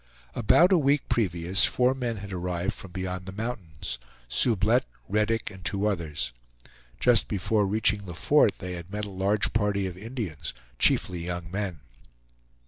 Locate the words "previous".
1.09-1.65